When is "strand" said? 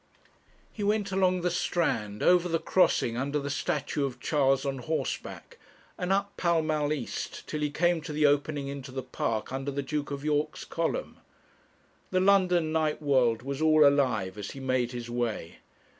1.51-2.23